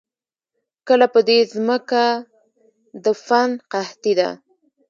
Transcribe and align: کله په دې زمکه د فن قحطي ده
کله 0.87 1.05
په 1.13 1.19
دې 1.27 1.37
زمکه 1.53 2.05
د 3.03 3.05
فن 3.25 3.49
قحطي 3.71 4.13
ده 4.19 4.29